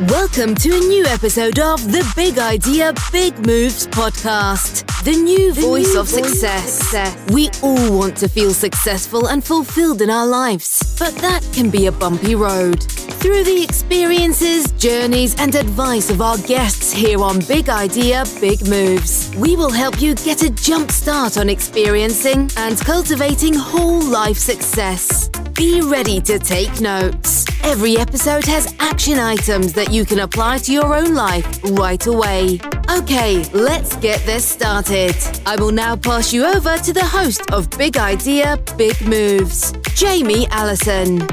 [0.00, 5.60] Welcome to a new episode of the Big Idea, Big Moves podcast, the new the
[5.60, 6.78] voice new of voice success.
[6.78, 7.30] success.
[7.30, 11.86] We all want to feel successful and fulfilled in our lives, but that can be
[11.86, 12.84] a bumpy road.
[13.24, 19.34] Through the experiences, journeys, and advice of our guests here on Big Idea, Big Moves,
[19.36, 25.30] we will help you get a jump start on experiencing and cultivating whole life success.
[25.54, 27.46] Be ready to take notes.
[27.64, 32.60] Every episode has action items that you can apply to your own life right away.
[32.90, 35.16] Okay, let's get this started.
[35.46, 40.46] I will now pass you over to the host of Big Idea, Big Moves, Jamie
[40.50, 41.26] Allison.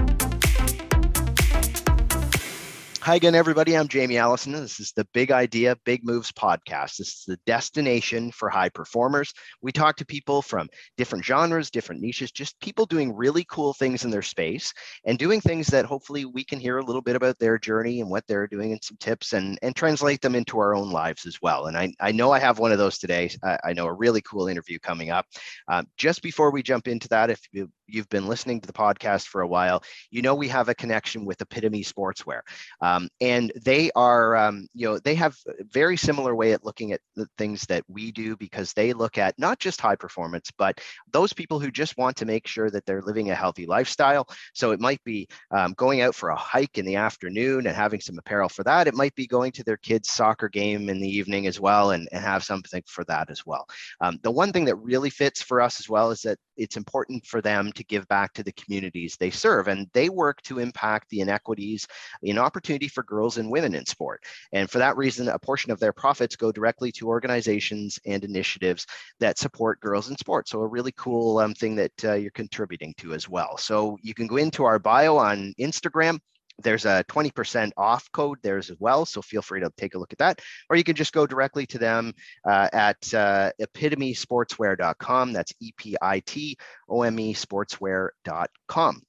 [3.03, 3.75] Hi again, everybody.
[3.75, 4.51] I'm Jamie Allison.
[4.51, 6.97] This is the Big Idea, Big Moves podcast.
[6.97, 9.33] This is the destination for high performers.
[9.59, 14.05] We talk to people from different genres, different niches, just people doing really cool things
[14.05, 14.71] in their space
[15.03, 18.09] and doing things that hopefully we can hear a little bit about their journey and
[18.11, 21.41] what they're doing and some tips and, and translate them into our own lives as
[21.41, 21.65] well.
[21.65, 23.31] And I, I know I have one of those today.
[23.43, 25.25] I, I know a really cool interview coming up.
[25.67, 29.27] Um, just before we jump into that, if you, you've been listening to the podcast
[29.27, 32.41] for a while, you know we have a connection with Epitome Sportswear.
[32.81, 36.91] Um, and they are, um, you know, they have a very similar way at looking
[36.91, 40.79] at the things that we do because they look at not just high performance, but
[41.11, 44.27] those people who just want to make sure that they're living a healthy lifestyle.
[44.53, 48.01] So it might be um, going out for a hike in the afternoon and having
[48.01, 48.87] some apparel for that.
[48.87, 52.07] It might be going to their kids' soccer game in the evening as well and,
[52.11, 53.67] and have something for that as well.
[53.99, 57.25] Um, the one thing that really fits for us as well is that it's important
[57.25, 59.67] for them to give back to the communities they serve.
[59.67, 61.87] And they work to impact the inequities
[62.23, 64.23] in opportunity for girls and women in sport.
[64.53, 68.85] And for that reason, a portion of their profits go directly to organizations and initiatives
[69.19, 70.47] that support girls in sport.
[70.47, 73.57] So a really cool um, thing that uh, you're contributing to as well.
[73.57, 76.19] So you can go into our bio on Instagram
[76.59, 79.05] there's a 20% off code there as well.
[79.05, 80.39] So feel free to take a look at that.
[80.69, 82.13] Or you can just go directly to them
[82.47, 85.33] uh, at uh, epitomesportswear.com.
[85.33, 86.57] That's E P I T
[86.89, 89.01] O M E sportswear.com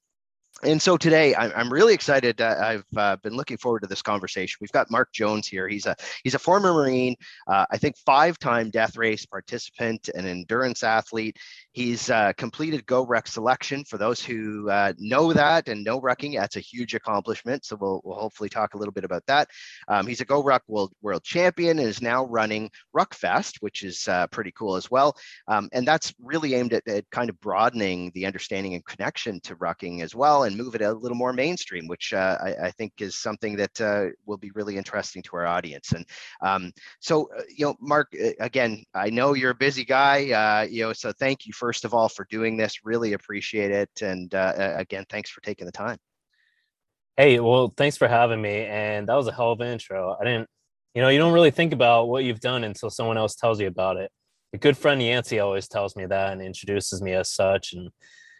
[0.64, 2.40] and so today I'm, really excited.
[2.40, 4.58] I've uh, been looking forward to this conversation.
[4.60, 5.68] We've got Mark Jones here.
[5.68, 7.16] He's a he's a former Marine,
[7.48, 11.38] uh, I think five-time death race participant, and endurance athlete.
[11.72, 13.84] He's uh, completed GoRuck selection.
[13.84, 17.64] For those who uh, know that and know rucking, that's a huge accomplishment.
[17.64, 19.48] So we'll, we'll hopefully talk a little bit about that.
[19.88, 24.52] Um, he's a GoRuck World World Champion and is now running Ruckfest, which is pretty
[24.52, 25.16] cool as well.
[25.48, 29.56] Um, and that's really aimed at, at kind of broadening the understanding and connection to
[29.56, 30.44] rucking as well.
[30.44, 33.56] And and move it a little more mainstream, which uh, I, I, think is something
[33.56, 35.92] that uh, will be really interesting to our audience.
[35.92, 36.06] And
[36.42, 40.66] um, so, uh, you know, Mark, uh, again, I know you're a busy guy, uh,
[40.68, 42.84] you know, so thank you first of all for doing this.
[42.84, 43.90] Really appreciate it.
[44.02, 45.98] And again, thanks for taking the time.
[47.16, 48.64] Hey, well, thanks for having me.
[48.64, 50.16] And that was a hell of an intro.
[50.18, 50.48] I didn't,
[50.94, 53.66] you know, you don't really think about what you've done until someone else tells you
[53.66, 54.10] about it.
[54.54, 57.72] A good friend Yancey always tells me that and introduces me as such.
[57.72, 57.90] And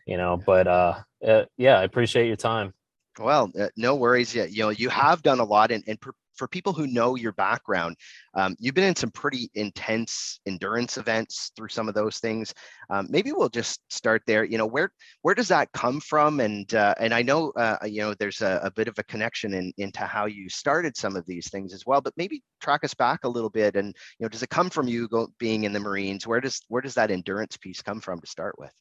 [0.07, 0.95] you know but uh,
[1.27, 2.73] uh yeah i appreciate your time
[3.19, 6.13] well uh, no worries yeah you know you have done a lot and, and per-
[6.37, 7.97] for people who know your background,
[8.35, 12.55] um, you've been in some pretty intense endurance events through some of those things.
[12.91, 14.45] Um, maybe we'll just start there.
[14.45, 14.91] You know, where
[15.23, 16.41] where does that come from?
[16.41, 19.55] And uh, and I know uh, you know there's a, a, bit of a connection
[19.55, 22.01] in, into how you started some of these things as well.
[22.01, 23.77] But maybe track us back a little bit.
[23.77, 26.27] And you know, does it come from you go, being in the Marines?
[26.27, 28.73] Where does where does that endurance piece come from to start with?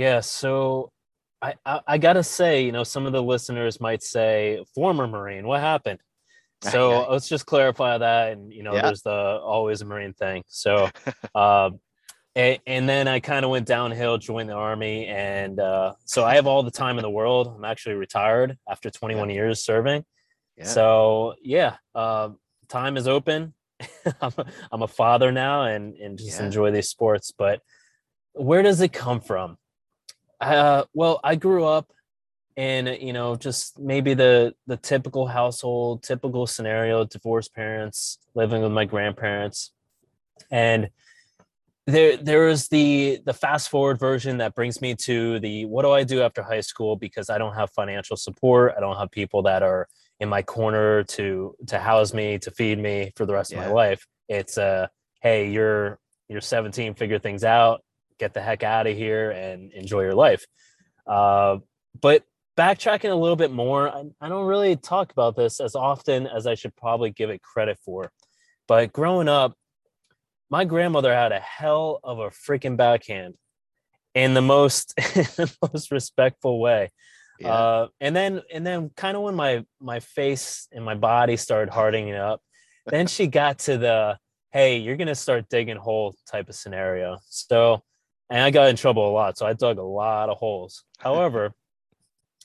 [0.00, 0.92] Yeah, so
[1.42, 5.46] I, I, I gotta say, you know, some of the listeners might say, former Marine,
[5.46, 6.00] what happened?
[6.62, 8.80] So let's just clarify that, and you know, yeah.
[8.80, 10.42] there's the always a Marine thing.
[10.46, 10.88] So,
[11.34, 11.72] uh,
[12.34, 16.36] and, and, then I kind of went downhill, joined the army, and uh, so I
[16.36, 17.52] have all the time in the world.
[17.54, 19.34] I'm actually retired after 21 yeah.
[19.34, 20.06] years serving.
[20.56, 20.64] Yeah.
[20.64, 22.30] So yeah, uh,
[22.68, 23.52] time is open.
[24.22, 27.34] I'm, a, I'm a father now, and and just enjoy these sports.
[27.36, 27.60] But
[28.32, 29.58] where does it come from?
[30.40, 31.92] Uh, well, I grew up
[32.56, 38.72] in you know just maybe the the typical household, typical scenario: divorced parents living with
[38.72, 39.72] my grandparents,
[40.50, 40.90] and
[41.86, 45.90] there there is the the fast forward version that brings me to the what do
[45.90, 49.42] I do after high school because I don't have financial support, I don't have people
[49.42, 49.88] that are
[50.20, 53.60] in my corner to to house me, to feed me for the rest yeah.
[53.60, 54.06] of my life.
[54.28, 54.86] It's a uh,
[55.22, 55.98] hey, you're
[56.28, 57.82] you're 17, figure things out
[58.20, 60.44] get the heck out of here and enjoy your life.
[61.06, 61.56] Uh,
[62.00, 62.22] but
[62.56, 66.46] backtracking a little bit more, I, I don't really talk about this as often as
[66.46, 68.12] I should probably give it credit for.
[68.68, 69.54] But growing up,
[70.50, 73.34] my grandmother had a hell of a freaking backhand
[74.14, 76.90] in the most in the most respectful way.
[77.38, 77.52] Yeah.
[77.52, 81.72] Uh, and then and then kind of when my my face and my body started
[81.72, 82.42] hardening up,
[82.86, 84.18] then she got to the
[84.52, 87.18] hey, you're gonna start digging hole type of scenario.
[87.28, 87.82] So
[88.30, 89.36] and I got in trouble a lot.
[89.36, 90.84] So I dug a lot of holes.
[90.98, 91.52] However,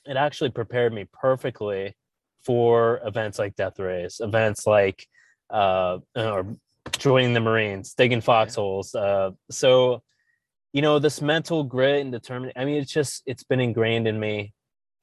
[0.04, 1.96] it actually prepared me perfectly
[2.44, 5.06] for events like death race, events like
[5.50, 6.56] uh, or
[6.98, 8.94] joining the Marines, digging foxholes.
[8.94, 10.02] Uh, so,
[10.72, 12.60] you know, this mental grit and determination.
[12.60, 14.52] I mean, it's just it's been ingrained in me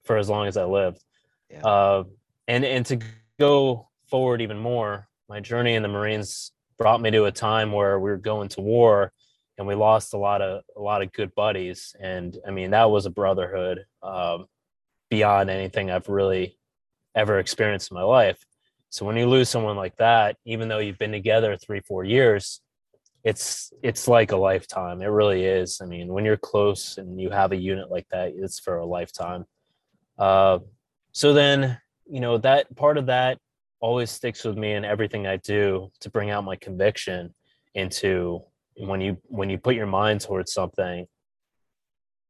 [0.04, 1.04] for as long as I lived.
[1.50, 1.62] Yeah.
[1.62, 2.04] Uh,
[2.48, 3.00] and and to
[3.40, 8.00] go forward even more, my journey in the Marines brought me to a time where
[8.00, 9.12] we were going to war
[9.58, 12.90] and we lost a lot of a lot of good buddies and i mean that
[12.90, 14.46] was a brotherhood um,
[15.10, 16.58] beyond anything i've really
[17.16, 18.44] ever experienced in my life.
[18.90, 22.62] So when you lose someone like that even though you've been together three four years
[23.24, 25.02] it's it's like a lifetime.
[25.02, 25.80] It really is.
[25.82, 28.86] I mean when you're close and you have a unit like that it's for a
[28.86, 29.46] lifetime.
[30.18, 30.60] Uh,
[31.12, 31.80] so then
[32.10, 33.38] you know that part of that
[33.80, 37.34] always sticks with me in everything i do to bring out my conviction
[37.76, 38.42] into
[38.78, 41.06] when you when you put your mind towards something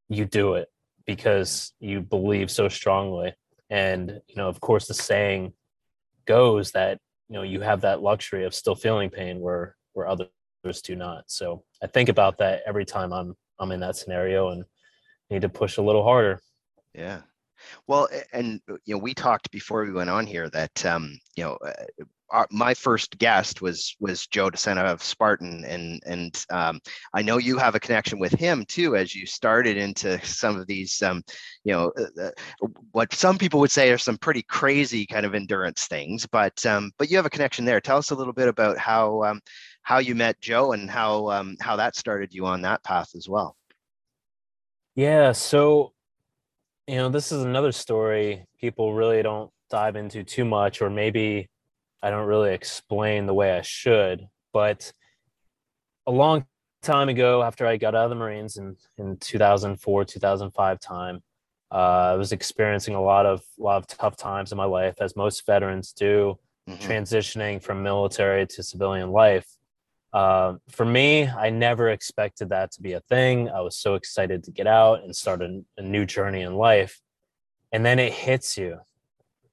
[0.09, 0.67] you do it
[1.05, 3.33] because you believe so strongly.
[3.69, 5.53] And you know of course the saying
[6.25, 6.99] goes that
[7.29, 10.29] you know you have that luxury of still feeling pain where where others
[10.83, 11.25] do not.
[11.27, 14.63] So i think about that every time i'm i'm in that scenario and
[15.29, 16.39] need to push a little harder.
[16.93, 17.21] Yeah.
[17.87, 21.57] Well, and you know, we talked before we went on here that um, you know,
[21.65, 26.79] uh, our, my first guest was was Joe DeSena of Spartan, and and um,
[27.13, 30.67] I know you have a connection with him too, as you started into some of
[30.67, 31.23] these, um,
[31.63, 35.35] you know, uh, uh, what some people would say are some pretty crazy kind of
[35.35, 37.79] endurance things, but um, but you have a connection there.
[37.79, 39.39] Tell us a little bit about how um,
[39.83, 43.29] how you met Joe and how um, how that started you on that path as
[43.29, 43.55] well.
[44.95, 45.93] Yeah, so
[46.87, 51.49] you know, this is another story people really don't dive into too much, or maybe
[52.03, 54.27] I don't really explain the way I should.
[54.51, 54.91] But
[56.05, 56.45] a long
[56.81, 61.23] time ago, after I got out of the Marines in, in 2004, 2005 time,
[61.71, 64.95] uh, I was experiencing a lot of a lot of tough times in my life,
[64.99, 66.37] as most veterans do,
[66.69, 66.83] mm-hmm.
[66.83, 69.47] transitioning from military to civilian life.
[70.11, 73.49] Uh, for me, I never expected that to be a thing.
[73.49, 77.01] I was so excited to get out and start a, a new journey in life,
[77.71, 78.77] and then it hits you,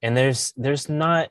[0.03, 1.29] and there's there's not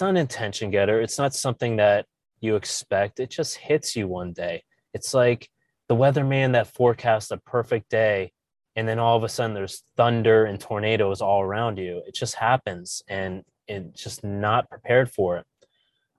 [0.00, 0.98] it's not an intention getter.
[0.98, 2.06] It's not something that
[2.40, 3.20] you expect.
[3.20, 4.62] It just hits you one day.
[4.94, 5.50] It's like
[5.90, 8.32] the weatherman that forecasts a perfect day,
[8.76, 12.02] and then all of a sudden there's thunder and tornadoes all around you.
[12.06, 15.46] It just happens, and it's just not prepared for it.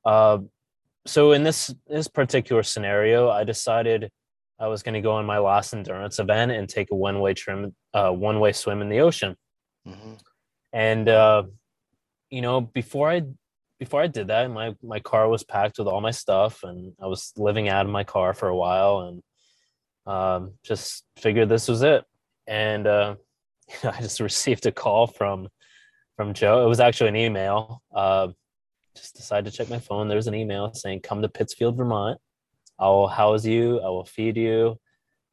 [0.06, 0.38] Uh,
[1.08, 4.12] so in this this particular scenario, I decided
[4.60, 7.34] I was going to go on my last endurance event and take a one way
[7.34, 9.36] trim, uh, one way swim in the ocean.
[9.88, 10.14] Mm-hmm.
[10.72, 11.44] And uh,
[12.30, 13.24] you know, before I
[13.82, 17.08] before I did that, my my car was packed with all my stuff, and I
[17.08, 19.24] was living out of my car for a while, and
[20.06, 22.04] um, just figured this was it.
[22.46, 23.16] And uh,
[23.84, 25.50] I just received a call from
[26.16, 26.64] from Joe.
[26.64, 27.82] It was actually an email.
[27.92, 28.28] Uh,
[28.96, 30.08] just decided to check my phone.
[30.08, 32.20] There's an email saying, "Come to Pittsfield, Vermont.
[32.78, 33.80] I will house you.
[33.80, 34.78] I will feed you."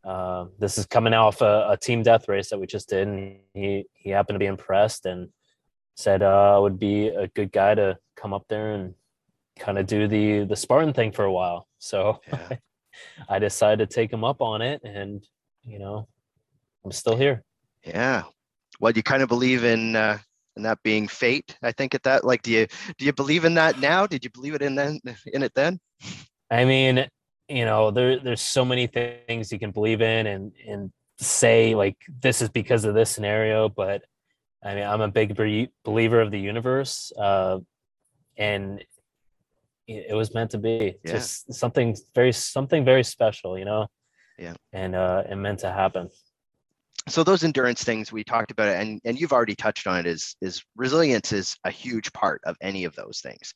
[0.02, 3.40] Uh, this is coming off a, a, team death race that we just did, and
[3.52, 5.28] he he happened to be impressed and
[5.98, 8.94] said uh, I would be a good guy to come up there and
[9.58, 11.66] kind of do the the Spartan thing for a while.
[11.78, 12.56] So yeah.
[13.28, 15.26] I decided to take him up on it, and
[15.64, 16.06] you know,
[16.84, 17.42] I'm still here.
[17.84, 18.22] Yeah.
[18.80, 20.18] Well, you kind of believe in uh,
[20.58, 22.66] and that being fate i think at that like do you
[22.98, 24.98] do you believe in that now did you believe it in then
[25.32, 25.78] in it then
[26.50, 27.06] i mean
[27.48, 31.96] you know there there's so many things you can believe in and and say like
[32.22, 34.02] this is because of this scenario but
[34.64, 35.36] i mean i'm a big
[35.84, 37.58] believer of the universe uh
[38.36, 38.84] and
[39.88, 41.12] it was meant to be yeah.
[41.12, 43.86] just something very something very special you know?
[44.38, 44.54] Yeah.
[44.72, 46.10] And uh it meant to happen.
[47.08, 50.36] So those endurance things we talked about and and you've already touched on it is
[50.42, 53.54] is resilience is a huge part of any of those things.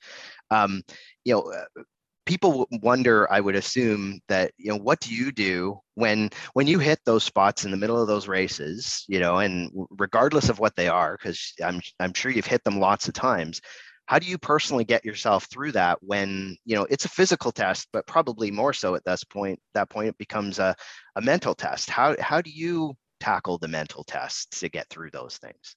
[0.50, 0.82] Um,
[1.24, 1.82] you know uh,
[2.26, 6.78] people wonder i would assume that you know what do you do when when you
[6.78, 10.74] hit those spots in the middle of those races you know and regardless of what
[10.76, 13.60] they are because i'm i'm sure you've hit them lots of times
[14.06, 17.88] how do you personally get yourself through that when you know it's a physical test
[17.92, 20.74] but probably more so at this point that point it becomes a,
[21.16, 25.38] a mental test how how do you tackle the mental tests to get through those
[25.38, 25.76] things?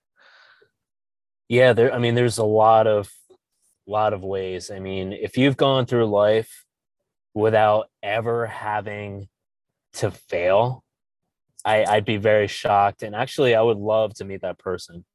[1.48, 1.94] Yeah, there.
[1.94, 3.12] I mean, there's a lot of
[3.88, 4.72] lot of ways.
[4.72, 6.66] I mean, if you've gone through life
[7.34, 9.28] without ever having
[9.94, 10.84] to fail,
[11.64, 13.04] I, I'd be very shocked.
[13.04, 15.06] And actually, I would love to meet that person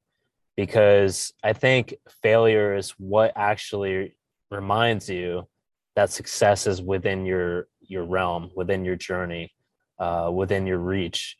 [0.56, 4.16] because I think failure is what actually
[4.50, 5.48] reminds you
[5.96, 9.52] that success is within your your realm, within your journey,
[9.98, 11.36] uh, within your reach,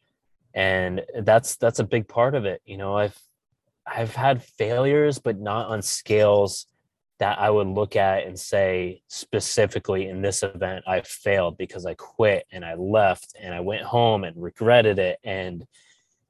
[0.54, 2.60] and that's that's a big part of it.
[2.64, 3.18] You know, I've
[3.86, 6.66] I've had failures, but not on scales
[7.20, 11.94] that I would look at and say specifically in this event I failed because I
[11.94, 15.18] quit and I left and I went home and regretted it.
[15.22, 15.66] And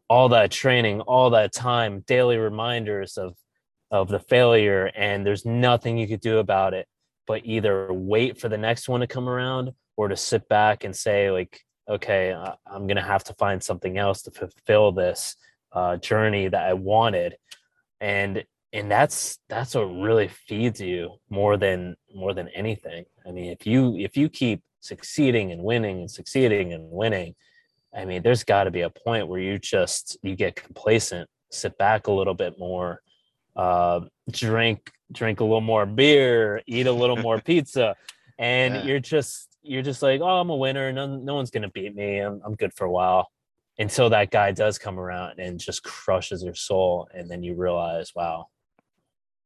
[0.08, 3.34] all that training, all that time, daily reminders of
[3.92, 6.86] of the failure and there's nothing you could do about it
[7.26, 10.94] but either wait for the next one to come around or to sit back and
[10.94, 15.34] say like okay i'm going to have to find something else to fulfill this
[15.72, 17.36] uh, journey that i wanted.
[18.00, 23.04] And and that's that's what really feeds you more than more than anything.
[23.26, 27.34] I mean if you if you keep succeeding and winning and succeeding and winning
[27.94, 31.76] i mean there's got to be a point where you just you get complacent sit
[31.78, 33.00] back a little bit more
[33.56, 34.00] uh,
[34.30, 37.94] drink drink a little more beer eat a little more pizza
[38.38, 38.84] and yeah.
[38.84, 40.90] you're just you're just like oh i'm a winner.
[40.92, 42.18] No, no one's gonna beat me.
[42.18, 43.28] I'm, I'm good for a while.
[43.78, 48.12] Until that guy does come around and just crushes your soul and then you realize
[48.14, 48.46] wow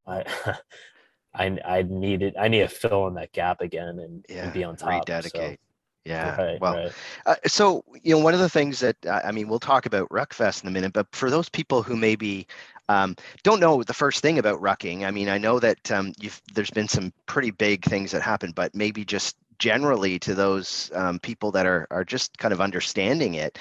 [0.06, 0.24] I
[1.34, 4.64] I I needed I need to fill in that gap again and, yeah, and be
[4.64, 4.90] on top.
[4.90, 5.58] Rededicate.
[5.58, 5.64] So.
[6.04, 6.36] Yeah.
[6.36, 6.92] Right, well, right.
[7.24, 10.08] Uh, so you know, one of the things that uh, I mean, we'll talk about
[10.10, 12.46] Ruckfest in a minute, but for those people who maybe
[12.90, 16.12] um, don't know the first thing about rucking, I mean, I know that um,
[16.54, 21.18] there's been some pretty big things that happened, but maybe just generally to those um,
[21.20, 23.58] people that are are just kind of understanding it.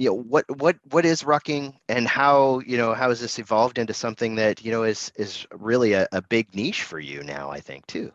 [0.00, 3.76] You know what what what is rucking and how you know how has this evolved
[3.76, 7.50] into something that you know is is really a, a big niche for you now
[7.50, 8.10] i think too?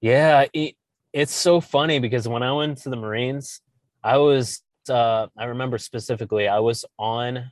[0.00, 0.76] Yeah it,
[1.12, 3.60] it's so funny because when i went to the marines
[4.04, 7.50] i was uh, i remember specifically i was on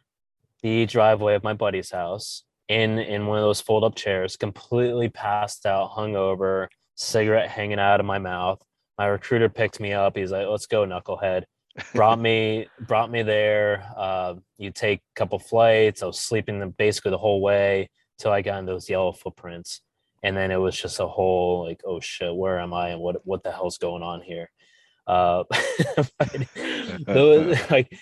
[0.62, 5.08] the driveway of my buddy's house in in one of those fold up chairs completely
[5.08, 8.62] passed out hungover cigarette hanging out of my mouth.
[8.96, 10.16] My recruiter picked me up.
[10.16, 11.42] He's like let's go knucklehead
[11.94, 13.84] brought me brought me there.
[13.96, 16.02] Uh, you take a couple flights.
[16.02, 19.80] I was sleeping them basically the whole way till I got in those yellow footprints,
[20.22, 23.16] and then it was just a whole like, oh shit, where am I and what
[23.24, 24.50] what the hell's going on here?
[25.06, 25.44] Uh,
[27.06, 27.96] those, like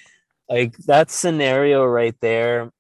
[0.49, 2.71] like that scenario right there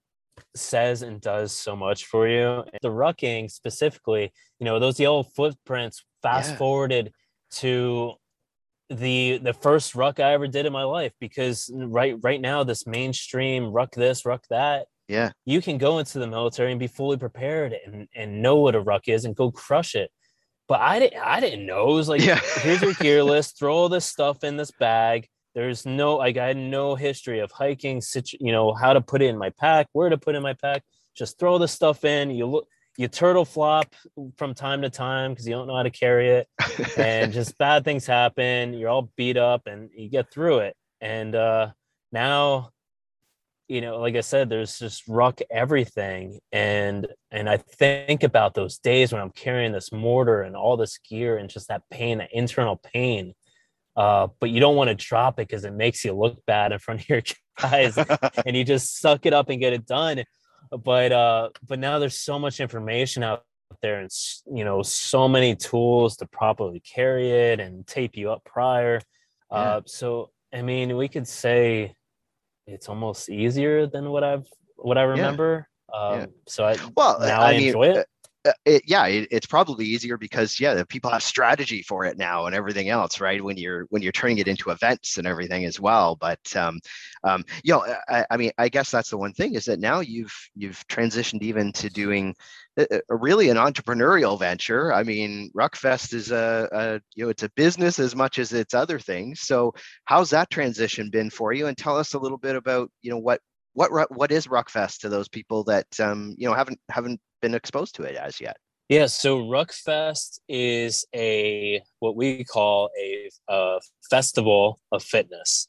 [0.55, 2.65] says and does so much for you.
[2.83, 6.57] The rucking specifically, you know, those yellow footprints fast yeah.
[6.57, 7.13] forwarded
[7.53, 8.15] to
[8.93, 12.87] the the first ruck I ever did in my life because right right now this
[12.87, 15.33] mainstream ruck this ruck that yeah.
[15.45, 18.81] you can go into the military and be fully prepared and and know what a
[18.81, 20.11] ruck is and go crush it.
[20.69, 21.91] But I didn't I didn't know.
[21.91, 22.41] It was like yeah.
[22.57, 25.29] here's your gear list throw all this stuff in this bag.
[25.55, 29.23] There's no like I had no history of hiking situ, you know how to put
[29.23, 30.83] it in my pack where to put in my pack.
[31.15, 32.31] Just throw the stuff in.
[32.31, 33.95] You look you turtle flop
[34.37, 36.49] from time to time because you don't know how to carry it
[36.97, 40.77] and just bad things happen you're all beat up and you get through it.
[41.01, 41.71] And uh
[42.13, 42.71] now
[43.69, 46.39] you know like i said there's just ruck everything.
[46.53, 50.99] And and i think about those days when i'm carrying this mortar and all this
[50.99, 53.35] gear and just that pain that internal pain
[53.95, 56.79] uh, but you don't want to drop it because it makes you look bad in
[56.79, 57.23] front of your
[57.61, 57.99] guys
[58.47, 60.25] and you just suck it up and get it done
[60.79, 63.45] but uh but now there's so much information out
[63.81, 64.11] there and
[64.53, 69.01] you know so many tools to properly carry it and tape you up prior
[69.51, 69.57] yeah.
[69.57, 71.95] uh so i mean we could say
[72.67, 76.01] it's almost easier than what i've what i remember yeah.
[76.01, 76.27] um yeah.
[76.47, 78.22] so i well now i, I mean, enjoy it uh,
[78.65, 82.55] it, yeah, it, it's probably easier because yeah, people have strategy for it now and
[82.55, 83.43] everything else, right?
[83.43, 86.17] When you're when you're turning it into events and everything as well.
[86.17, 86.81] But um,
[87.25, 90.01] um, you know, I, I mean, I guess that's the one thing is that now
[90.01, 92.35] you've you've transitioned even to doing
[92.77, 94.93] a really an entrepreneurial venture.
[94.93, 98.75] I mean, Ruckfest is a, a you know it's a business as much as it's
[98.75, 99.41] other things.
[99.41, 101.67] So how's that transition been for you?
[101.67, 103.41] And tell us a little bit about you know what
[103.75, 107.95] what what is Ruckfest to those people that um, you know haven't haven't been exposed
[107.97, 108.57] to it as yet.
[108.89, 113.81] Yeah, so Ruckfest is a what we call a, a
[114.11, 115.69] festival of fitness,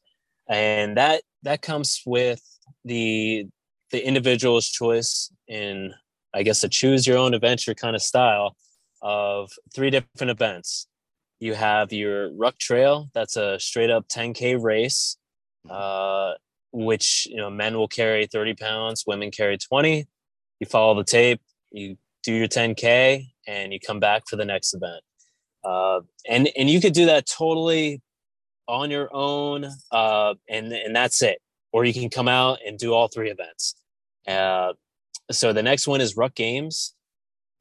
[0.50, 2.42] and that that comes with
[2.84, 3.46] the
[3.92, 5.94] the individual's choice in
[6.34, 8.58] I guess a choose your own adventure kind of style
[9.02, 10.88] of three different events.
[11.40, 15.18] You have your Ruck Trail, that's a straight up 10k race,
[15.70, 16.34] uh,
[16.72, 20.08] which you know men will carry 30 pounds, women carry 20.
[20.60, 21.42] You follow the tape,
[21.74, 25.04] you do your 10k and you come back for the next event
[25.66, 26.00] uh,
[26.30, 28.02] and and you could do that totally
[28.68, 31.40] on your own uh, and and that's it
[31.74, 33.76] or you can come out and do all three events
[34.28, 34.74] uh,
[35.32, 36.94] so the next one is Ruck Games,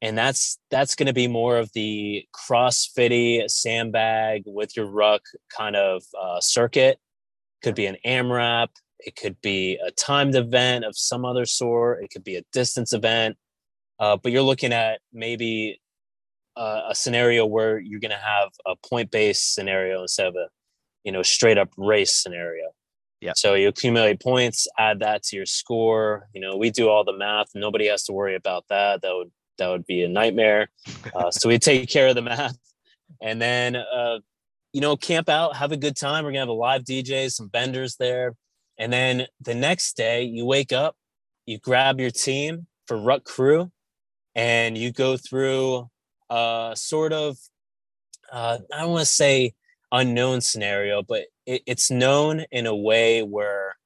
[0.00, 5.22] and that's that's going to be more of the CrossFitty sandbag with your ruck
[5.56, 6.98] kind of uh, circuit.
[7.62, 8.68] Could be an AMRAP.
[9.00, 12.02] It could be a timed event of some other sort.
[12.02, 13.36] It could be a distance event.
[14.02, 15.80] Uh, but you're looking at maybe
[16.56, 20.48] a, a scenario where you're going to have a point based scenario instead of a
[21.04, 22.64] you know straight up race scenario.
[23.20, 23.34] Yeah.
[23.36, 26.28] So you accumulate points, add that to your score.
[26.34, 27.46] You know, we do all the math.
[27.54, 29.02] Nobody has to worry about that.
[29.02, 30.68] That would that would be a nightmare.
[31.14, 32.56] Uh, so we take care of the math,
[33.20, 34.18] and then uh,
[34.72, 36.24] you know camp out, have a good time.
[36.24, 38.34] We're gonna have a live DJ, some vendors there,
[38.78, 40.96] and then the next day you wake up,
[41.44, 43.70] you grab your team for Ruck Crew,
[44.34, 45.88] and you go through
[46.30, 47.36] uh, sort of
[48.32, 49.54] uh, I don't want to say
[49.92, 53.76] unknown scenario, but it, it's known in a way where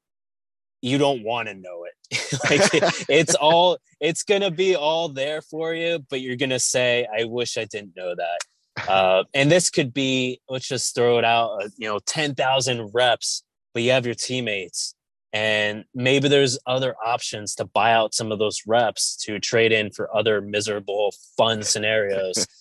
[0.80, 1.92] you don't want to know it.
[2.50, 7.06] like it, it's all it's gonna be all there for you, but you're gonna say,
[7.12, 11.24] "I wish I didn't know that." Uh, and this could be let's just throw it
[11.24, 13.42] out, uh, you know, ten thousand reps,
[13.74, 14.94] but you have your teammates,
[15.36, 19.90] and maybe there's other options to buy out some of those reps to trade in
[19.90, 22.46] for other miserable fun scenarios.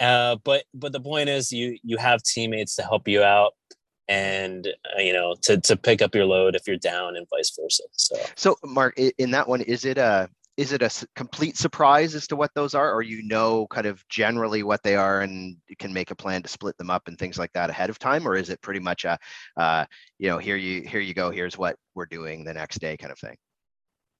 [0.00, 3.52] Uh, but but the point is, you you have teammates to help you out,
[4.08, 7.56] and uh, you know to to pick up your load if you're down, and vice
[7.56, 7.84] versa.
[7.92, 12.26] So so Mark, in that one, is it a is it a complete surprise as
[12.26, 15.76] to what those are, or you know kind of generally what they are, and you
[15.76, 18.26] can make a plan to split them up and things like that ahead of time,
[18.26, 19.18] or is it pretty much a
[19.56, 19.84] uh,
[20.18, 23.12] you know here you here you go, here's what we're doing the next day kind
[23.12, 23.36] of thing?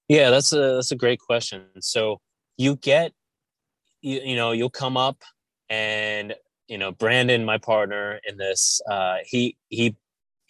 [0.08, 1.64] Yeah, that's a that's a great question.
[1.80, 2.20] So
[2.56, 3.12] you get
[4.00, 5.22] you, you know you'll come up
[5.70, 6.34] and
[6.68, 9.96] you know brandon my partner in this uh he he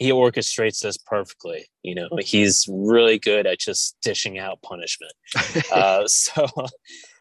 [0.02, 5.12] he orchestrates this perfectly you know he's really good at just dishing out punishment.
[5.72, 6.46] Uh so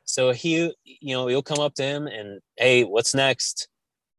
[0.06, 3.68] so he you know you'll come up to him and hey what's next?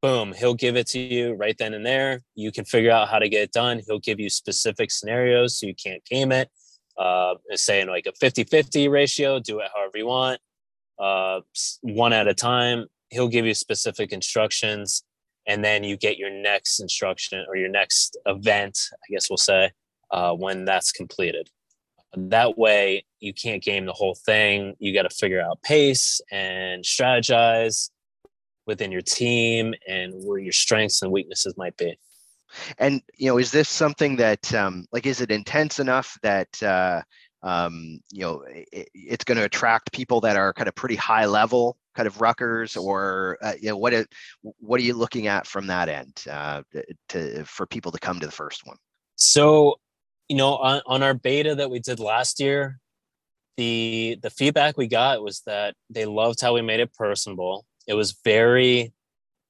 [0.01, 2.23] Boom he'll give it to you right then and there.
[2.35, 3.81] You can figure out how to get it done.
[3.87, 6.49] He'll give you specific scenarios so you can't game it.
[6.99, 10.41] Uh saying like a 50 50 ratio do it however you want
[10.99, 11.41] uh
[11.83, 12.87] one at a time.
[13.11, 15.03] He'll give you specific instructions
[15.47, 19.71] and then you get your next instruction or your next event i guess we'll say
[20.13, 21.49] uh, when that's completed.
[22.15, 24.75] That way you can't game the whole thing.
[24.79, 27.91] You got to figure out pace and strategize
[28.67, 31.99] within your team and where your strengths and weaknesses might be.
[32.77, 37.01] And you know is this something that um, like is it intense enough that uh,
[37.43, 41.25] um, you know it, it's going to attract people that are kind of pretty high
[41.25, 44.09] level kind of ruckers or uh, you know what it,
[44.59, 46.63] what are you looking at from that end uh,
[47.09, 48.77] to for people to come to the first one
[49.17, 49.77] so
[50.29, 52.79] you know on, on our beta that we did last year
[53.57, 57.95] the the feedback we got was that they loved how we made it personable it
[57.95, 58.93] was very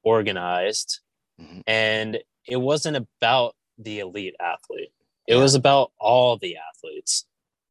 [0.02, 1.00] organized
[1.40, 1.60] mm-hmm.
[1.66, 4.92] and it wasn't about the elite athlete
[5.28, 5.40] it yeah.
[5.40, 7.26] was about all the athletes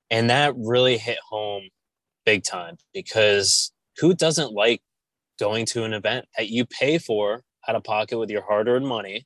[0.09, 1.63] and that really hit home
[2.25, 4.81] big time because who doesn't like
[5.39, 8.87] going to an event that you pay for out of pocket with your hard earned
[8.87, 9.25] money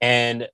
[0.00, 0.48] and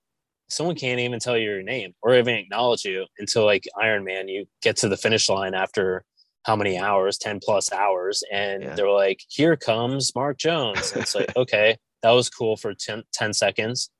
[0.49, 4.29] someone can't even tell you your name or even acknowledge you until like Iron Man,
[4.29, 6.05] you get to the finish line after
[6.45, 8.23] how many hours, 10 plus hours.
[8.33, 8.75] And yeah.
[8.75, 10.93] they're like, here comes Mark Jones.
[10.93, 13.91] And it's like, okay, that was cool for 10, 10 seconds.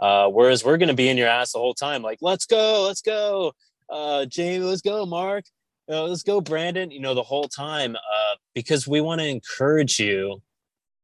[0.00, 2.84] Uh, whereas we're going to be in your ass the whole time, like, let's go,
[2.86, 3.52] let's go
[3.88, 5.44] uh, Jamie, let's go, Mark.
[5.88, 6.90] Uh, let's go, Brandon.
[6.90, 10.42] You know, the whole time uh, because we want to encourage you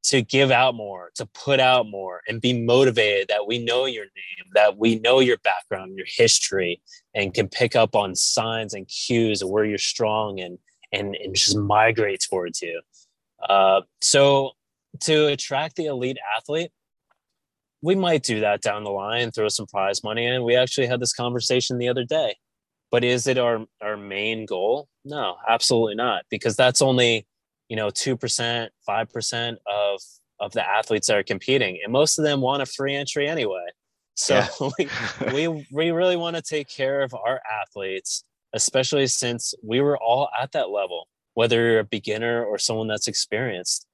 [0.02, 4.04] to give out more, to put out more, and be motivated that we know your
[4.04, 6.80] name, that we know your background, your history,
[7.14, 10.58] and can pick up on signs and cues of where you're strong and
[10.92, 12.80] and and just migrate towards you.
[13.46, 14.52] Uh, so
[15.00, 16.70] to attract the elite athlete,
[17.82, 20.44] we might do that down the line, throw some prize money in.
[20.44, 22.36] We actually had this conversation the other day.
[22.90, 24.88] But is it our our main goal?
[25.04, 27.26] No, absolutely not, because that's only
[27.68, 30.00] you know two percent, five percent of
[30.40, 33.66] of the athletes that are competing, and most of them want a free entry anyway.
[34.14, 34.48] So yeah.
[34.78, 34.88] we,
[35.48, 40.28] we we really want to take care of our athletes, especially since we were all
[40.40, 43.86] at that level, whether you're a beginner or someone that's experienced.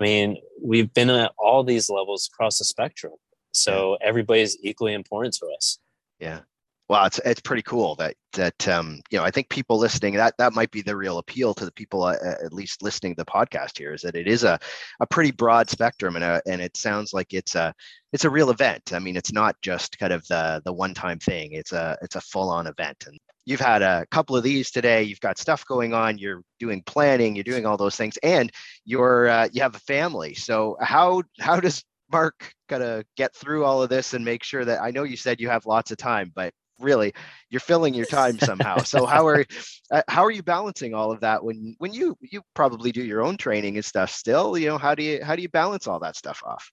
[0.00, 3.12] I mean, we've been at all these levels across the spectrum.
[3.52, 5.78] So everybody's equally important to us.
[6.18, 6.40] Yeah.
[6.88, 10.34] Well, it's it's pretty cool that that um, you know I think people listening that
[10.36, 13.30] that might be the real appeal to the people uh, at least listening to the
[13.30, 14.58] podcast here is that it is a,
[15.00, 17.72] a pretty broad spectrum and a, and it sounds like it's a
[18.12, 18.92] it's a real event.
[18.92, 21.52] I mean, it's not just kind of the the one time thing.
[21.52, 25.02] It's a it's a full on event and you've had a couple of these today.
[25.02, 26.18] You've got stuff going on.
[26.18, 27.34] You're doing planning.
[27.34, 28.50] You're doing all those things, and
[28.84, 30.34] you're uh, you have a family.
[30.34, 34.64] So how how does Mark kind of get through all of this and make sure
[34.64, 36.52] that I know you said you have lots of time, but
[36.84, 37.12] really
[37.54, 38.78] you're filling your time somehow.
[38.78, 39.44] So how are
[39.90, 43.22] uh, how are you balancing all of that when when you you probably do your
[43.22, 46.00] own training and stuff still you know how do you how do you balance all
[46.00, 46.70] that stuff off?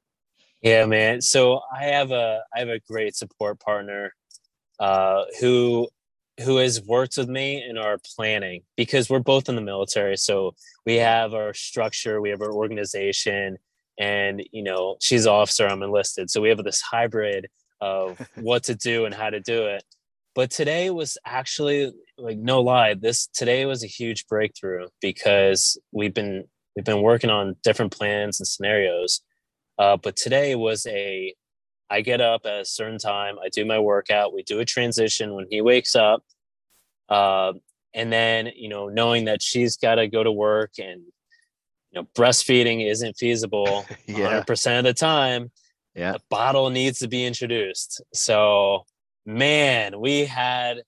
[0.62, 1.22] Yeah man.
[1.22, 4.14] So i have a i have a great support partner
[4.80, 5.88] uh who
[6.44, 10.18] who has worked with me in our planning because we're both in the military.
[10.18, 13.58] So we have our structure we have our organization
[14.00, 16.32] and you know she's officer i'm enlisted.
[16.32, 17.48] So we have this hybrid
[17.82, 19.84] of what to do and how to do it
[20.36, 26.14] but today was actually like no lie this today was a huge breakthrough because we've
[26.14, 26.44] been
[26.76, 29.22] we've been working on different plans and scenarios
[29.80, 31.34] uh, but today was a
[31.90, 35.34] i get up at a certain time i do my workout we do a transition
[35.34, 36.24] when he wakes up
[37.10, 37.52] uh,
[37.94, 41.02] and then you know knowing that she's got to go to work and
[41.92, 44.42] you know breastfeeding isn't feasible yeah.
[44.42, 45.52] 100% of the time
[45.96, 46.14] yeah.
[46.14, 48.86] a bottle needs to be introduced so
[49.26, 50.82] man we had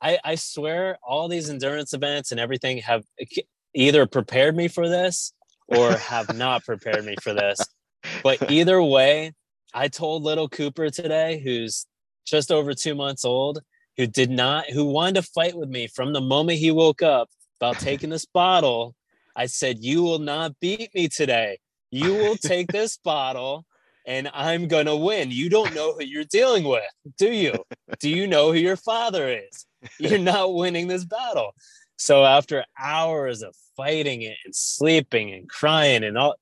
[0.00, 3.04] I, I swear all these endurance events and everything have
[3.74, 5.32] either prepared me for this
[5.66, 7.60] or have not prepared me for this
[8.22, 9.32] but either way
[9.74, 11.86] i told little cooper today who's
[12.26, 13.60] just over two months old
[13.96, 17.28] who did not who wanted to fight with me from the moment he woke up
[17.60, 18.94] about taking this bottle
[19.38, 21.60] I said, You will not beat me today.
[21.92, 23.64] You will take this bottle
[24.08, 25.30] and I'm going to win.
[25.30, 26.82] You don't know who you're dealing with,
[27.18, 27.52] do you?
[28.00, 29.66] Do you know who your father is?
[29.98, 31.54] You're not winning this battle.
[31.98, 36.36] So after hours of fighting it and sleeping and crying and all,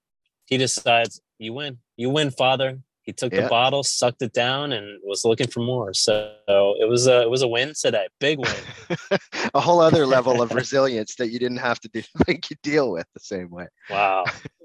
[0.47, 1.79] he decides, You win.
[1.97, 2.79] You win, father.
[3.03, 3.43] He took yeah.
[3.43, 5.93] the bottle, sucked it down, and was looking for more.
[5.95, 9.19] So it was a it was a win today, big win.
[9.55, 12.91] a whole other level of resilience that you didn't have to do, make you deal
[12.91, 13.67] with the same way.
[13.91, 14.25] Wow.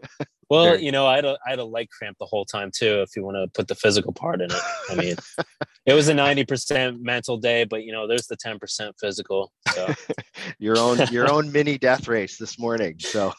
[0.52, 0.84] Well, Very.
[0.84, 3.02] you know, I had a I had a leg cramp the whole time too.
[3.02, 5.16] If you want to put the physical part in it, I mean,
[5.86, 9.54] it was a ninety percent mental day, but you know, there's the ten percent physical.
[9.70, 9.94] So
[10.60, 12.98] your own your own mini death race this morning.
[13.00, 13.32] So,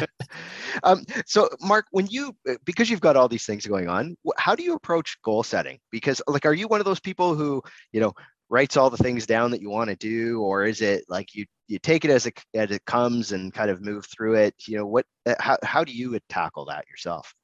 [0.82, 4.62] um, so Mark, when you because you've got all these things going on, how do
[4.62, 5.78] you approach goal setting?
[5.90, 8.12] Because like, are you one of those people who you know
[8.48, 11.44] writes all the things down that you want to do or is it like you
[11.68, 14.54] you take it as it as it comes and kind of move through it?
[14.66, 17.34] You know what uh, how, how do you tackle that yourself?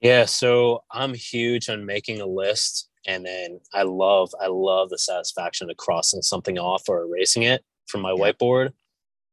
[0.00, 4.98] Yeah so i'm huge on making a list and then i love i love the
[4.98, 8.32] satisfaction of crossing something off or erasing it from my yeah.
[8.32, 8.72] whiteboard.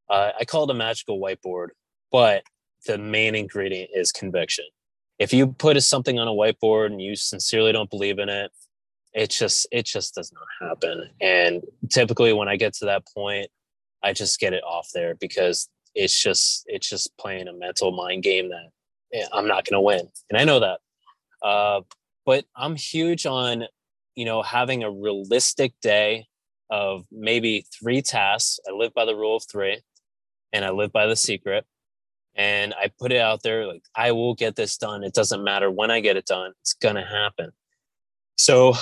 [0.09, 1.69] Uh, i call it a magical whiteboard
[2.11, 2.43] but
[2.85, 4.65] the main ingredient is conviction.
[5.19, 8.51] If you put something on a whiteboard and you sincerely don't believe in it
[9.13, 11.09] it just it just does not happen.
[11.19, 13.47] And typically when i get to that point
[14.03, 18.23] i just get it off there because it's just it's just playing a mental mind
[18.23, 18.69] game that
[19.11, 20.07] yeah, i'm not going to win.
[20.29, 20.79] And i know that.
[21.45, 21.81] Uh,
[22.25, 23.65] but i'm huge on
[24.15, 26.27] you know having a realistic day
[26.69, 28.59] of maybe three tasks.
[28.67, 29.81] I live by the rule of three
[30.53, 31.65] and i live by the secret
[32.35, 35.03] and i put it out there like i will get this done.
[35.03, 36.53] It doesn't matter when i get it done.
[36.61, 37.51] It's going to happen.
[38.37, 38.73] So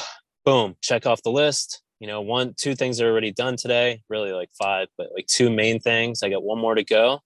[0.45, 1.81] boom, check off the list.
[1.99, 5.49] You know, one, two things are already done today, really like five, but like two
[5.49, 6.23] main things.
[6.23, 7.19] I got one more to go.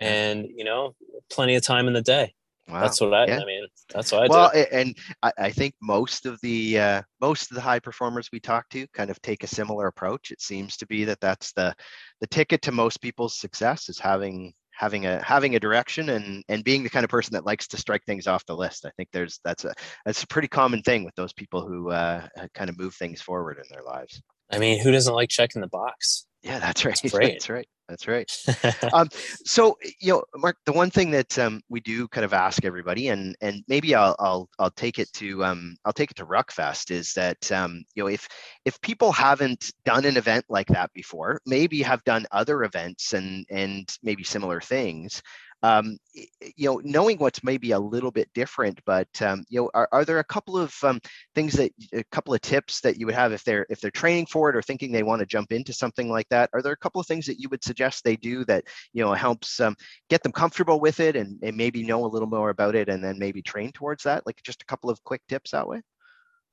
[0.00, 0.94] And, you know,
[1.30, 2.34] plenty of time in the day.
[2.68, 2.80] Wow.
[2.80, 3.40] That's what I, yeah.
[3.40, 4.64] I mean, that's what I well, do.
[4.70, 8.68] and I, I think most of the, uh, most of the high performers we talk
[8.70, 10.30] to kind of take a similar approach.
[10.30, 11.74] It seems to be that that's the,
[12.20, 16.64] the ticket to most people's success is having having a having a direction and and
[16.64, 18.84] being the kind of person that likes to strike things off the list.
[18.84, 19.72] I think there's that's a
[20.04, 23.58] that's a pretty common thing with those people who uh, kind of move things forward
[23.58, 24.20] in their lives.
[24.50, 26.26] I mean, who doesn't like checking the box?
[26.42, 26.98] Yeah, that's right.
[27.02, 27.68] That's, that's right.
[27.92, 28.32] That's right.
[28.94, 29.10] um,
[29.44, 33.08] so you know, Mark, the one thing that um, we do kind of ask everybody,
[33.08, 36.90] and and maybe I'll I'll I'll take it to um, I'll take it to Ruckfest,
[36.90, 38.26] is that um, you know if
[38.64, 43.44] if people haven't done an event like that before, maybe have done other events and
[43.50, 45.20] and maybe similar things,
[45.62, 49.88] um, you know, knowing what's maybe a little bit different, but um, you know, are,
[49.92, 51.00] are there a couple of um,
[51.34, 54.26] things that a couple of tips that you would have if they're if they're training
[54.26, 56.50] for it or thinking they want to jump into something like that?
[56.52, 59.12] Are there a couple of things that you would suggest they do that you know
[59.12, 59.76] helps um,
[60.10, 63.02] get them comfortable with it and, and maybe know a little more about it and
[63.02, 64.26] then maybe train towards that?
[64.26, 65.82] Like just a couple of quick tips that way.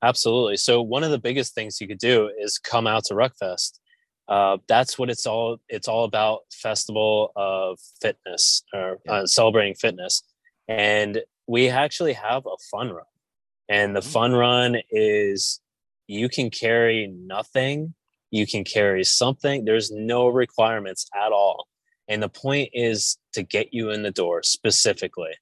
[0.02, 0.56] Absolutely.
[0.56, 3.80] So one of the biggest things you could do is come out to Ruckfest
[4.30, 9.12] uh, that's what it's all it's all about festival of fitness or yeah.
[9.12, 10.22] uh, celebrating fitness
[10.68, 13.04] and we actually have a fun run
[13.68, 14.10] and the mm-hmm.
[14.10, 15.60] fun run is
[16.06, 17.94] you can carry nothing
[18.30, 19.64] you can carry something.
[19.64, 21.66] There's no requirements at all.
[22.08, 25.32] And the point is to get you in the door specifically.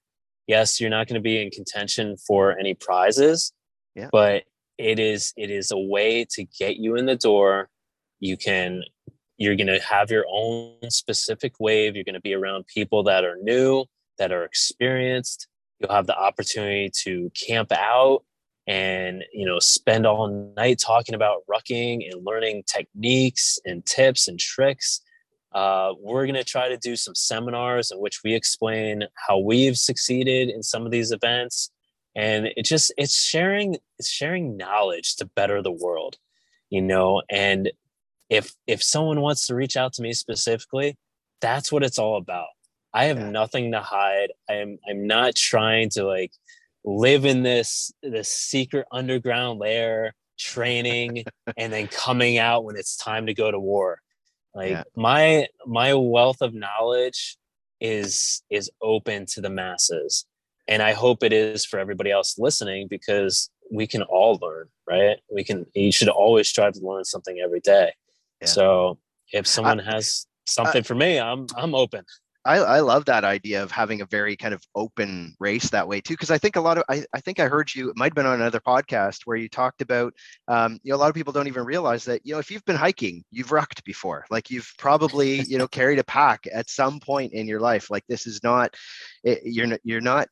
[0.46, 3.53] Yes, you're not going to be in contention for any prizes,
[3.94, 4.09] yeah.
[4.11, 4.44] but
[4.79, 7.68] it is it is a way to get you in the door.
[8.21, 8.83] You can
[9.37, 11.95] you're going to have your own specific wave.
[11.95, 13.85] You're going to be around people that are new,
[14.19, 15.47] that are experienced.
[15.79, 18.25] You'll have the opportunity to camp out
[18.69, 24.39] and you know spend all night talking about rucking and learning techniques and tips and
[24.39, 25.01] tricks
[25.53, 29.79] uh, we're going to try to do some seminars in which we explain how we've
[29.79, 31.71] succeeded in some of these events
[32.15, 36.17] and it just it's sharing it's sharing knowledge to better the world
[36.69, 37.73] you know and
[38.31, 40.97] if if someone wants to reach out to me specifically
[41.41, 42.49] that's what it's all about.
[42.93, 43.31] I have yeah.
[43.31, 44.31] nothing to hide.
[44.49, 46.33] I'm i'm not trying to like
[46.85, 51.25] live in this this secret underground lair training
[51.57, 54.01] and then coming out when it's time to go to war.
[54.55, 54.85] Like yeah.
[54.97, 57.37] my my wealth of knowledge
[57.81, 60.27] is is open to the masses.
[60.67, 65.19] And i hope it is for everybody else listening because we can all learn right?
[65.31, 67.93] We can you should always strive to learn something every day
[68.40, 68.46] yeah.
[68.46, 68.98] so
[69.33, 72.05] if someone I, has something I, for me i'm i'm open.
[72.44, 76.01] I, I love that idea of having a very kind of open race that way
[76.01, 78.07] too because i think a lot of I, I think i heard you it might
[78.07, 80.14] have been on another podcast where you talked about
[80.46, 82.64] um, you know a lot of people don't even realize that you know if you've
[82.64, 84.24] been hiking you've rucked before.
[84.31, 87.90] Like you've probably you know carried a pack at some point in your life.
[87.90, 88.74] Like this is not
[89.24, 90.29] it, you're you're not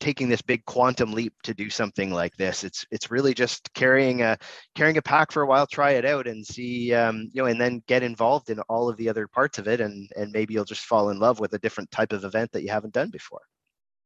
[0.00, 2.64] taking this big quantum leap to do something like this.
[2.64, 4.38] It's it's really just carrying a
[4.74, 7.60] carrying a pack for a while, try it out, and see um, you know, and
[7.60, 10.64] then get involved in all of the other parts of it, and and maybe you'll
[10.64, 13.42] just fall in love with a different type of event that you haven't done before.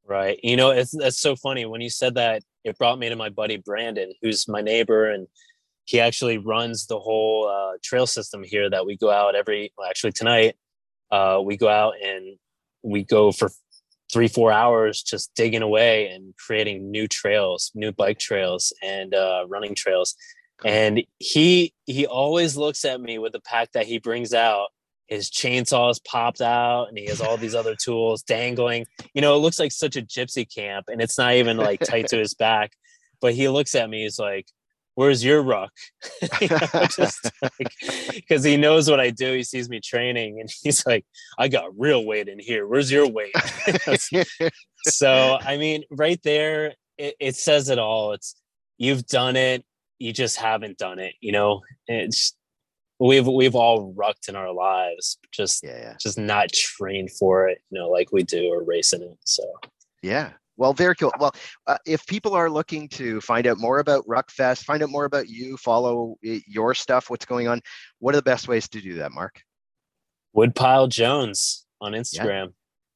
[0.06, 0.38] Right.
[0.42, 2.42] You know, it's that's so funny when you said that.
[2.64, 5.26] It brought me to my buddy Brandon, who's my neighbor, and
[5.84, 9.72] he actually runs the whole uh, trail system here that we go out every.
[9.78, 10.56] Well, actually, tonight
[11.10, 12.36] uh, we go out and
[12.82, 13.50] we go for
[14.12, 19.44] three four hours just digging away and creating new trails new bike trails and uh,
[19.48, 20.14] running trails.
[20.64, 24.68] And he he always looks at me with the pack that he brings out.
[25.06, 28.86] His chainsaws popped out and he has all these other tools dangling.
[29.14, 32.08] You know it looks like such a gypsy camp and it's not even like tight
[32.08, 32.72] to his back
[33.24, 34.46] but he looks at me he's like
[34.94, 35.72] where's your ruck?
[36.20, 39.34] because like, he knows what I do.
[39.34, 41.04] He sees me training and he's like,
[41.38, 42.66] I got real weight in here.
[42.66, 43.34] Where's your weight?
[44.84, 48.12] so, I mean, right there, it, it, says it all.
[48.12, 48.36] It's
[48.78, 49.64] you've done it.
[49.98, 51.14] You just haven't done it.
[51.20, 52.36] You know, it's
[53.00, 55.94] we've we've all rucked in our lives, just yeah, yeah.
[56.00, 57.58] just not trained for it.
[57.70, 59.16] You know, like we do or racing it.
[59.24, 59.42] So
[60.02, 61.12] yeah, well, very cool.
[61.18, 61.34] Well,
[61.66, 65.28] uh, if people are looking to find out more about Ruckfest, find out more about
[65.28, 67.60] you, follow your stuff, what's going on,
[67.98, 69.42] what are the best ways to do that, Mark?
[70.32, 72.52] Woodpile Jones on Instagram.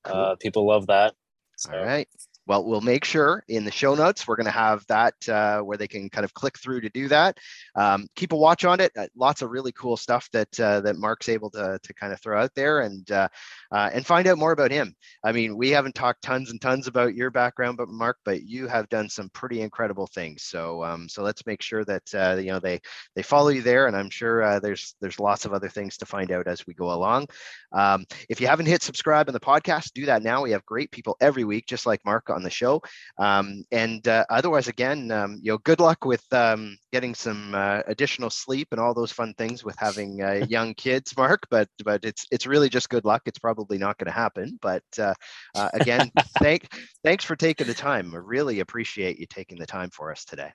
[0.06, 0.12] Yeah.
[0.12, 0.20] Cool.
[0.20, 1.14] Uh, people love that.
[1.56, 1.72] So.
[1.72, 2.08] All right.
[2.48, 5.76] Well, we'll make sure in the show notes we're going to have that uh, where
[5.76, 7.36] they can kind of click through to do that.
[7.76, 8.90] Um, keep a watch on it.
[8.96, 12.20] Uh, lots of really cool stuff that uh, that Mark's able to to kind of
[12.20, 13.28] throw out there and uh,
[13.70, 14.94] uh, and find out more about him.
[15.22, 18.66] I mean, we haven't talked tons and tons about your background, but Mark, but you
[18.66, 20.44] have done some pretty incredible things.
[20.44, 22.80] So um, so let's make sure that uh, you know they
[23.14, 26.32] they follow you there, and I'm sure there's there's lots of other things to find
[26.32, 27.26] out as we go along.
[27.72, 30.42] Um, if you haven't hit subscribe in the podcast, do that now.
[30.42, 32.80] We have great people every week, just like Mark on the show.
[33.18, 37.80] Um, and uh, otherwise, again, um, you know, good luck with um, getting some uh,
[37.88, 41.42] additional sleep and all those fun things with having uh, young kids, Mark.
[41.50, 43.22] But but it's it's really just good luck.
[43.26, 44.58] It's probably not going to happen.
[44.62, 45.14] But uh,
[45.56, 46.68] uh, again, thank
[47.02, 48.14] thanks for taking the time.
[48.14, 50.52] I really appreciate you taking the time for us today.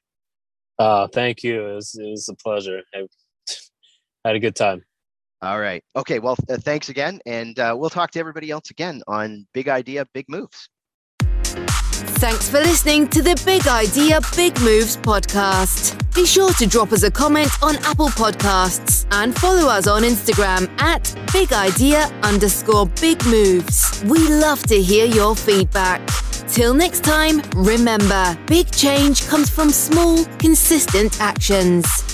[0.79, 1.67] Uh, thank you.
[1.67, 2.81] It was, it was a pleasure.
[2.95, 3.05] I
[4.25, 4.83] had a good time.
[5.43, 5.83] All right.
[5.93, 6.19] Okay.
[6.19, 7.19] Well, uh, thanks again.
[7.25, 10.69] And uh, we'll talk to everybody else again on Big Idea, Big Moves.
[11.93, 15.99] Thanks for listening to the Big Idea, Big Moves podcast.
[16.15, 20.69] Be sure to drop us a comment on Apple Podcasts and follow us on Instagram
[20.79, 24.03] at Big Idea underscore Big Moves.
[24.05, 26.01] We love to hear your feedback.
[26.47, 32.12] Till next time, remember, big change comes from small, consistent actions.